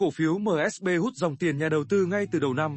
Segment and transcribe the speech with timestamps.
[0.00, 2.76] Cổ phiếu MSB hút dòng tiền nhà đầu tư ngay từ đầu năm.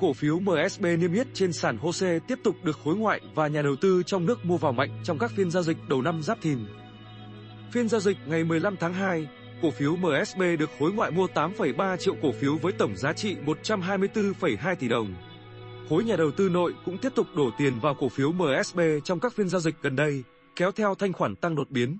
[0.00, 3.62] Cổ phiếu MSB niêm yết trên sàn HOSE tiếp tục được khối ngoại và nhà
[3.62, 6.38] đầu tư trong nước mua vào mạnh trong các phiên giao dịch đầu năm Giáp
[6.42, 6.58] Thìn.
[7.72, 9.28] Phiên giao dịch ngày 15 tháng 2,
[9.62, 13.36] cổ phiếu MSB được khối ngoại mua 8,3 triệu cổ phiếu với tổng giá trị
[13.46, 15.14] 124,2 tỷ đồng.
[15.88, 19.20] Khối nhà đầu tư nội cũng tiếp tục đổ tiền vào cổ phiếu MSB trong
[19.20, 20.24] các phiên giao dịch gần đây,
[20.56, 21.98] kéo theo thanh khoản tăng đột biến.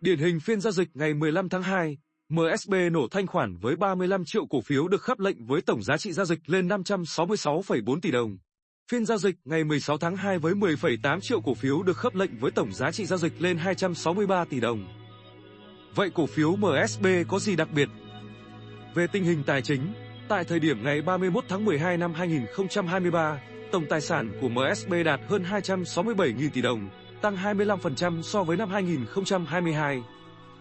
[0.00, 1.96] Điển hình phiên giao dịch ngày 15 tháng 2,
[2.32, 5.96] MSB nổ thanh khoản với 35 triệu cổ phiếu được khớp lệnh với tổng giá
[5.96, 8.38] trị giao dịch lên 566,4 tỷ đồng.
[8.90, 12.38] Phiên giao dịch ngày 16 tháng 2 với 10,8 triệu cổ phiếu được khớp lệnh
[12.38, 14.88] với tổng giá trị giao dịch lên 263 tỷ đồng.
[15.94, 17.88] Vậy cổ phiếu MSB có gì đặc biệt?
[18.94, 19.92] Về tình hình tài chính,
[20.28, 23.40] tại thời điểm ngày 31 tháng 12 năm 2023,
[23.72, 26.88] tổng tài sản của MSB đạt hơn 267.000 tỷ đồng,
[27.22, 30.02] tăng 25% so với năm 2022.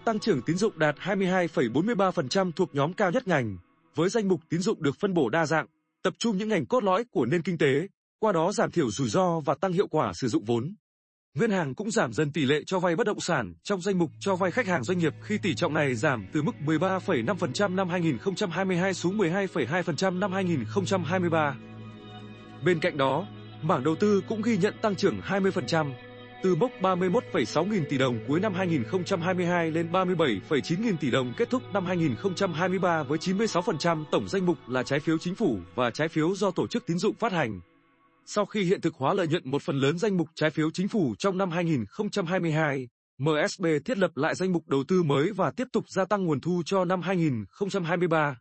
[0.09, 3.57] Tăng trưởng tín dụng đạt 22,43% thuộc nhóm cao nhất ngành,
[3.95, 5.65] với danh mục tín dụng được phân bổ đa dạng,
[6.03, 7.87] tập trung những ngành cốt lõi của nền kinh tế,
[8.19, 10.75] qua đó giảm thiểu rủi ro và tăng hiệu quả sử dụng vốn.
[11.33, 14.11] Ngân hàng cũng giảm dần tỷ lệ cho vay bất động sản trong danh mục
[14.19, 17.89] cho vay khách hàng doanh nghiệp khi tỷ trọng này giảm từ mức 13,5% năm
[17.89, 21.55] 2022 xuống 12,2% năm 2023.
[22.65, 23.27] Bên cạnh đó,
[23.61, 25.91] mảng đầu tư cũng ghi nhận tăng trưởng 20%,
[26.43, 31.49] từ mốc 31,6 nghìn tỷ đồng cuối năm 2022 lên 37,9 nghìn tỷ đồng kết
[31.49, 36.07] thúc năm 2023 với 96% tổng danh mục là trái phiếu chính phủ và trái
[36.07, 37.59] phiếu do tổ chức tín dụng phát hành.
[38.25, 40.87] Sau khi hiện thực hóa lợi nhuận một phần lớn danh mục trái phiếu chính
[40.87, 42.87] phủ trong năm 2022,
[43.17, 46.41] MSB thiết lập lại danh mục đầu tư mới và tiếp tục gia tăng nguồn
[46.41, 48.37] thu cho năm 2023.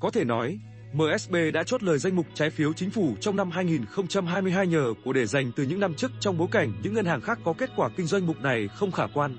[0.00, 0.60] Có thể nói,
[0.92, 5.12] MSB đã chốt lời danh mục trái phiếu chính phủ trong năm 2022 nhờ của
[5.12, 7.70] để dành từ những năm trước trong bối cảnh những ngân hàng khác có kết
[7.76, 9.36] quả kinh doanh mục này không khả quan.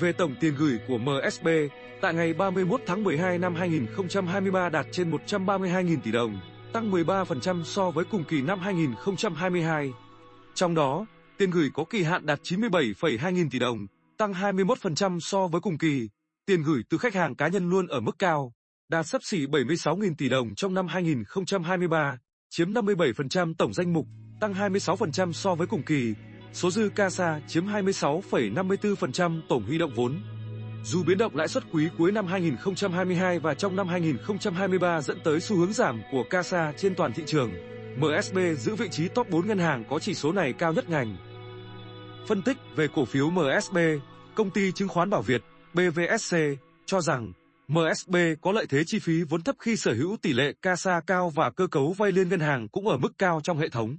[0.00, 1.48] Về tổng tiền gửi của MSB,
[2.00, 6.40] tại ngày 31 tháng 12 năm 2023 đạt trên 132.000 tỷ đồng,
[6.72, 9.92] tăng 13% so với cùng kỳ năm 2022.
[10.54, 11.06] Trong đó,
[11.38, 13.86] tiền gửi có kỳ hạn đạt 97,2 nghìn tỷ đồng,
[14.16, 16.08] tăng 21% so với cùng kỳ.
[16.46, 18.52] Tiền gửi từ khách hàng cá nhân luôn ở mức cao,
[18.92, 22.18] đạt sấp xỉ 76.000 tỷ đồng trong năm 2023,
[22.50, 24.06] chiếm 57% tổng danh mục,
[24.40, 26.14] tăng 26% so với cùng kỳ.
[26.52, 30.20] Số dư CASA chiếm 26,54% tổng huy động vốn.
[30.84, 35.40] Dù biến động lãi suất quý cuối năm 2022 và trong năm 2023 dẫn tới
[35.40, 37.52] xu hướng giảm của CASA trên toàn thị trường,
[37.96, 41.16] MSB giữ vị trí top 4 ngân hàng có chỉ số này cao nhất ngành.
[42.26, 43.78] Phân tích về cổ phiếu MSB,
[44.34, 45.42] công ty chứng khoán Bảo Việt,
[45.74, 46.36] BVSC,
[46.86, 47.32] cho rằng
[47.72, 51.30] MSB có lợi thế chi phí vốn thấp khi sở hữu tỷ lệ CASA cao
[51.30, 53.96] và cơ cấu vay liên ngân hàng cũng ở mức cao trong hệ thống.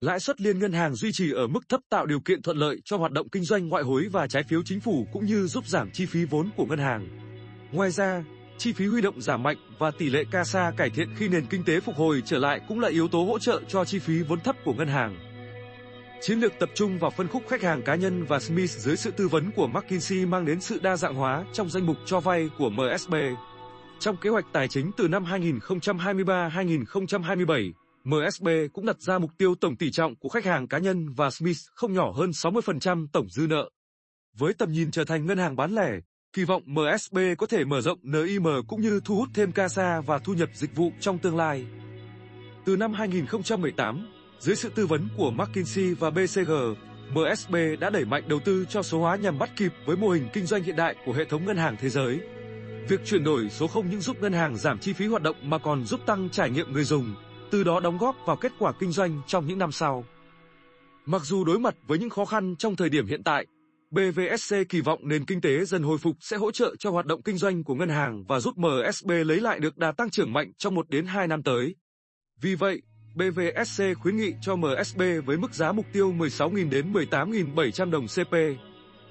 [0.00, 2.80] Lãi suất liên ngân hàng duy trì ở mức thấp tạo điều kiện thuận lợi
[2.84, 5.66] cho hoạt động kinh doanh ngoại hối và trái phiếu chính phủ cũng như giúp
[5.66, 7.08] giảm chi phí vốn của ngân hàng.
[7.72, 8.24] Ngoài ra,
[8.58, 11.64] chi phí huy động giảm mạnh và tỷ lệ CASA cải thiện khi nền kinh
[11.64, 14.40] tế phục hồi trở lại cũng là yếu tố hỗ trợ cho chi phí vốn
[14.40, 15.31] thấp của ngân hàng.
[16.22, 19.10] Chiến lược tập trung vào phân khúc khách hàng cá nhân và Smith dưới sự
[19.10, 22.50] tư vấn của McKinsey mang đến sự đa dạng hóa trong danh mục cho vay
[22.58, 23.14] của MSB.
[23.98, 27.72] Trong kế hoạch tài chính từ năm 2023-2027,
[28.04, 31.30] MSB cũng đặt ra mục tiêu tổng tỷ trọng của khách hàng cá nhân và
[31.30, 33.70] Smith không nhỏ hơn 60% tổng dư nợ.
[34.38, 35.90] Với tầm nhìn trở thành ngân hàng bán lẻ,
[36.32, 40.18] kỳ vọng MSB có thể mở rộng NIM cũng như thu hút thêm CASA và
[40.18, 41.66] thu nhập dịch vụ trong tương lai.
[42.64, 44.06] Từ năm 2018,
[44.42, 46.52] dưới sự tư vấn của McKinsey và BCG,
[47.14, 50.28] MSB đã đẩy mạnh đầu tư cho số hóa nhằm bắt kịp với mô hình
[50.32, 52.20] kinh doanh hiện đại của hệ thống ngân hàng thế giới.
[52.88, 55.58] Việc chuyển đổi số không những giúp ngân hàng giảm chi phí hoạt động mà
[55.58, 57.14] còn giúp tăng trải nghiệm người dùng,
[57.50, 60.04] từ đó đóng góp vào kết quả kinh doanh trong những năm sau.
[61.06, 63.46] Mặc dù đối mặt với những khó khăn trong thời điểm hiện tại,
[63.90, 67.22] BVSC kỳ vọng nền kinh tế dần hồi phục sẽ hỗ trợ cho hoạt động
[67.22, 70.52] kinh doanh của ngân hàng và giúp MSB lấy lại được đà tăng trưởng mạnh
[70.58, 71.76] trong 1 đến 2 năm tới.
[72.40, 72.82] Vì vậy,
[73.14, 78.34] BVSC khuyến nghị cho MSB với mức giá mục tiêu 16.000 đến 18.700 đồng CP.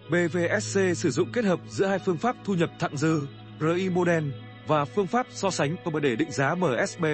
[0.10, 3.22] BVSC sử dụng kết hợp giữa hai phương pháp thu nhập thặng dư,
[3.60, 4.24] RI model
[4.68, 7.06] và phương pháp so sánh để định giá MSB.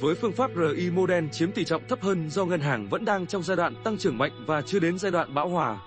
[0.00, 3.26] Với phương pháp RI model chiếm tỷ trọng thấp hơn do ngân hàng vẫn đang
[3.26, 5.78] trong giai đoạn tăng trưởng mạnh và chưa đến giai đoạn bão hòa.